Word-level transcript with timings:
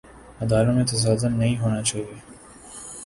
اداروں 0.39 0.73
میں 0.73 0.85
تصادم 0.85 1.35
نہیں 1.35 1.57
ہونا 1.57 1.81
چاہیے۔ 1.81 2.15